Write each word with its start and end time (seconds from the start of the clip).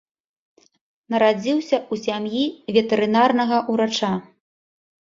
Нарадзіўся 1.15 1.77
ў 1.93 1.95
сям'і 2.07 2.43
ветэрынарнага 2.79 3.65
ўрача. 3.73 4.15